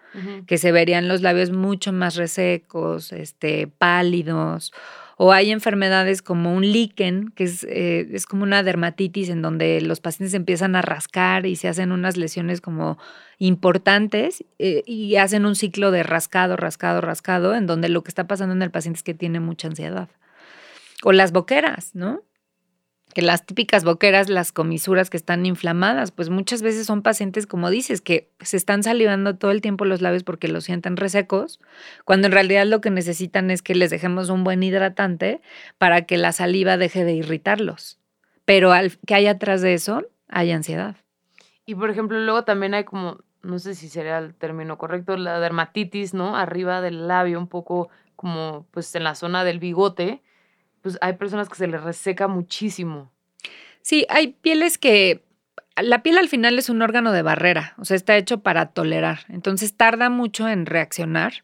[0.47, 4.73] Que se verían los labios mucho más resecos, este, pálidos,
[5.17, 9.81] o hay enfermedades como un líquen, que es, eh, es como una dermatitis en donde
[9.81, 12.99] los pacientes empiezan a rascar y se hacen unas lesiones como
[13.39, 18.27] importantes eh, y hacen un ciclo de rascado, rascado, rascado, en donde lo que está
[18.27, 20.09] pasando en el paciente es que tiene mucha ansiedad.
[21.03, 22.23] O las boqueras, ¿no?
[23.13, 27.71] Que las típicas boqueras, las comisuras que están inflamadas, pues muchas veces son pacientes, como
[27.71, 31.61] dices, que se están salivando todo el tiempo los labios porque los sienten resecos,
[32.05, 35.41] cuando en realidad lo que necesitan es que les dejemos un buen hidratante
[35.79, 38.01] para que la saliva deje de irritarlos.
[38.45, 40.97] Pero al que hay atrás de eso, hay ansiedad.
[41.67, 45.39] Y por ejemplo, luego también hay como, no sé si sería el término correcto, la
[45.39, 46.37] dermatitis, ¿no?
[46.37, 50.23] Arriba del labio, un poco como pues en la zona del bigote
[50.85, 53.11] pues hay personas que se les reseca muchísimo.
[53.81, 55.25] Sí, hay pieles que
[55.83, 59.21] la piel al final es un órgano de barrera, o sea, está hecho para tolerar,
[59.31, 61.43] entonces tarda mucho en reaccionar,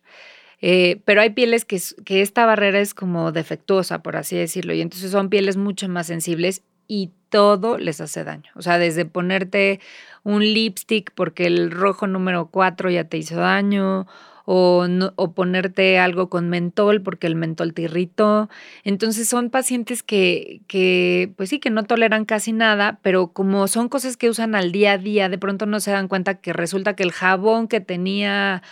[0.60, 4.82] eh, pero hay pieles que, que esta barrera es como defectuosa, por así decirlo, y
[4.82, 8.50] entonces son pieles mucho más sensibles y todo les hace daño.
[8.56, 9.80] O sea, desde ponerte
[10.22, 14.06] un lipstick porque el rojo número 4 ya te hizo daño,
[14.44, 18.48] o, o, ponerte algo con mentol porque el mentol te irritó.
[18.84, 23.88] Entonces son pacientes que, que, pues sí, que no toleran casi nada, pero como son
[23.88, 26.94] cosas que usan al día a día, de pronto no se dan cuenta que resulta
[26.94, 28.62] que el jabón que tenía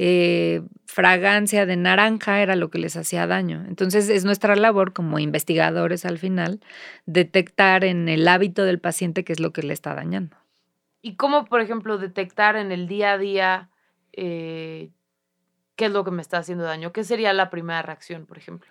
[0.00, 3.64] eh, fragancia de naranja era lo que les hacía daño.
[3.66, 6.60] Entonces es nuestra labor como investigadores al final
[7.04, 10.36] detectar en el hábito del paciente qué es lo que le está dañando.
[11.02, 13.70] ¿Y cómo, por ejemplo, detectar en el día a día
[14.12, 14.90] eh,
[15.78, 16.92] qué es lo que me está haciendo daño?
[16.92, 18.68] ¿Qué sería la primera reacción, por ejemplo?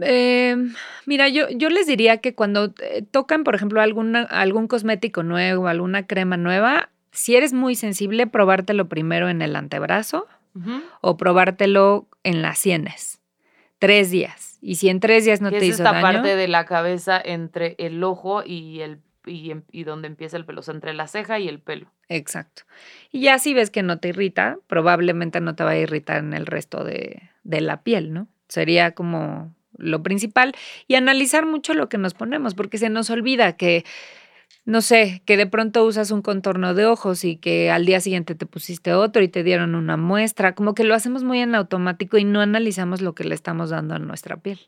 [0.00, 0.72] Em,
[1.04, 5.66] mira, yo, yo les diría que cuando eh, tocan, por ejemplo, alguna, algún cosmético nuevo,
[5.66, 10.26] alguna crema nueva, si eres muy sensible, probártelo primero en el antebrazo
[11.00, 13.20] o probártelo en las sienes.
[13.78, 14.58] Tres días.
[14.60, 18.04] Y si en tres días no te hizo esta parte de la cabeza entre el
[18.04, 21.48] ojo y el Em, y, donde empieza el pelo, o sea, entre la ceja y
[21.48, 21.86] el pelo.
[22.08, 22.62] Exacto.
[23.10, 26.32] Y ya si ves que no te irrita, probablemente no te va a irritar en
[26.32, 28.28] el resto de, de la piel, ¿no?
[28.48, 30.54] Sería como lo principal.
[30.88, 33.84] Y analizar mucho lo que nos ponemos, porque se nos olvida que
[34.64, 38.36] no sé, que de pronto usas un contorno de ojos y que al día siguiente
[38.36, 42.16] te pusiste otro y te dieron una muestra, como que lo hacemos muy en automático
[42.16, 44.60] y no analizamos lo que le estamos dando a nuestra piel.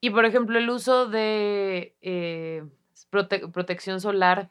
[0.00, 2.62] Y por ejemplo, el uso de eh,
[3.10, 4.48] protección solar,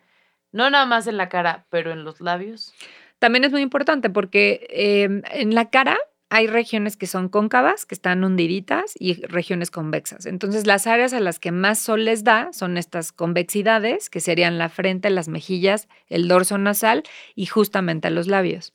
[0.52, 2.74] no nada más en la cara, pero en los labios.
[3.20, 5.98] También es muy importante porque em, en la cara
[6.30, 10.28] hay regiones que son cóncavas, que están hundiditas, y regiones convexas.
[10.28, 14.60] Entonces, las áreas a las que más sol les da son estas convexidades, que serían
[14.60, 18.74] la frente, las mejillas, el dorso nasal y justamente los labios.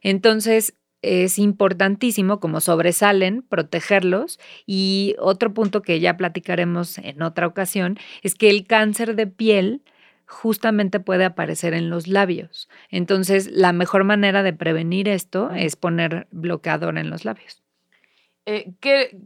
[0.00, 4.38] Entonces, es importantísimo, como sobresalen, protegerlos.
[4.66, 9.82] Y otro punto que ya platicaremos en otra ocasión es que el cáncer de piel
[10.26, 12.68] justamente puede aparecer en los labios.
[12.90, 17.62] Entonces, la mejor manera de prevenir esto es poner bloqueador en los labios.
[18.46, 19.16] Eh, ¿qué,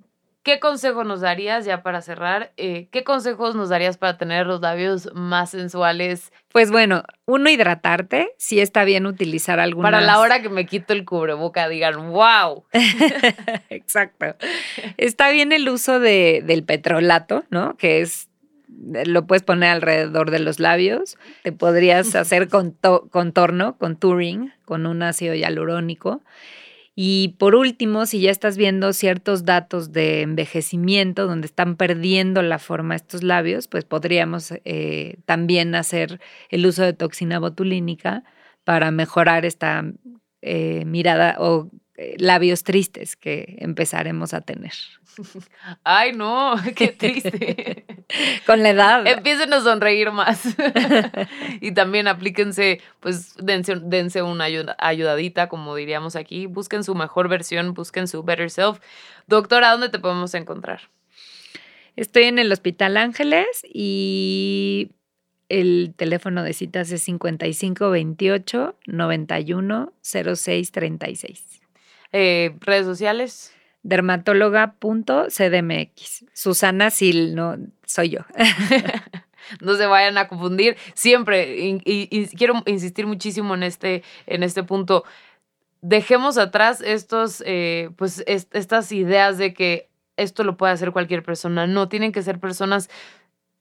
[0.46, 2.52] ¿qué consejo nos darías ya para cerrar?
[2.56, 6.32] Eh, ¿Qué consejos nos darías para tener los labios más sensuales?
[6.52, 9.90] Pues bueno, uno, hidratarte, si está bien utilizar algunas...
[9.90, 12.64] Para la hora que me quito el cubreboca, digan, wow.
[13.70, 14.36] Exacto.
[14.98, 17.76] Está bien el uso de, del petrolato, ¿no?
[17.76, 18.28] Que es
[18.68, 21.18] lo puedes poner alrededor de los labios.
[21.42, 26.22] Te podrías hacer contorno, contouring, con un ácido hialurónico.
[26.98, 32.58] Y por último, si ya estás viendo ciertos datos de envejecimiento donde están perdiendo la
[32.58, 38.24] forma estos labios, pues podríamos eh, también hacer el uso de toxina botulínica
[38.64, 39.84] para mejorar esta
[40.40, 41.70] eh, mirada o
[42.18, 44.72] labios tristes que empezaremos a tener.
[45.84, 47.84] Ay, no, qué triste.
[48.46, 49.06] Con la edad.
[49.06, 50.42] Empiecen a sonreír más.
[51.60, 54.44] y también aplíquense, pues dense, una
[54.78, 56.46] ayudadita, como diríamos aquí.
[56.46, 58.78] Busquen su mejor versión, busquen su better self.
[59.26, 60.82] Doctora, ¿dónde te podemos encontrar?
[61.96, 64.90] Estoy en el Hospital Ángeles y
[65.48, 71.65] el teléfono de citas es 5528 91 06 36.
[72.12, 73.52] Redes sociales
[73.86, 76.24] dermatóloga.cdmx.
[76.32, 78.20] Susana Sil, no soy yo.
[79.60, 80.76] no se vayan a confundir.
[80.94, 85.04] Siempre, y, quiero insistir muchísimo en este, en este punto.
[85.82, 91.68] Dejemos atrás estos, eh, pues, estas ideas de que esto lo puede hacer cualquier persona.
[91.68, 92.90] No, tienen que ser personas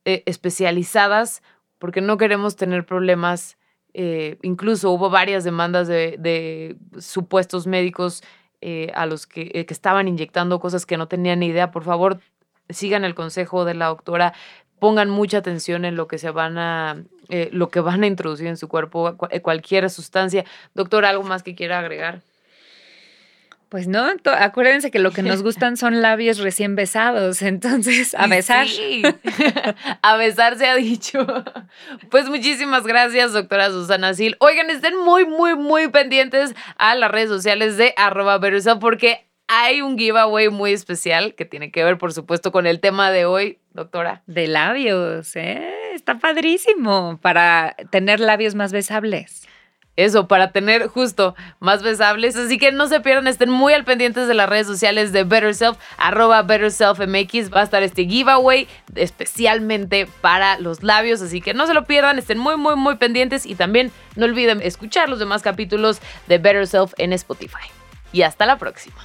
[0.05, 1.43] eh, especializadas
[1.77, 3.59] porque no queremos tener problemas.
[3.97, 8.21] Eh, incluso hubo varias demandas de, de supuestos médicos
[8.67, 11.83] eh, a los que, eh, que, estaban inyectando cosas que no tenían ni idea, por
[11.83, 12.19] favor,
[12.67, 14.33] sigan el consejo de la doctora,
[14.79, 18.47] pongan mucha atención en lo que se van a, eh, lo que van a introducir
[18.47, 20.45] en su cuerpo, cualquier sustancia.
[20.73, 22.21] Doctora, ¿algo más que quiera agregar?
[23.75, 24.07] Pues no,
[24.39, 28.69] acuérdense que lo que nos gustan son labios recién besados, entonces a besar.
[28.69, 29.03] Sí.
[30.01, 31.27] a besar se ha dicho.
[32.09, 34.39] Pues muchísimas gracias, doctora Susana Sil.
[34.39, 38.39] Oigan, estén muy, muy, muy pendientes a las redes sociales de arroba
[38.79, 43.11] porque hay un giveaway muy especial que tiene que ver, por supuesto, con el tema
[43.11, 44.23] de hoy, doctora.
[44.25, 45.67] De labios, ¿eh?
[45.93, 49.45] Está padrísimo para tener labios más besables
[49.95, 52.35] eso, para tener justo más besables.
[52.35, 55.55] Así que no se pierdan, estén muy al pendientes de las redes sociales de Better
[55.55, 57.53] Self, arroba Better Self MX.
[57.53, 61.21] Va a estar este giveaway especialmente para los labios.
[61.21, 63.45] Así que no se lo pierdan, estén muy, muy, muy pendientes.
[63.45, 67.69] Y también no olviden escuchar los demás capítulos de Better Self en Spotify.
[68.11, 68.95] Y hasta la próxima.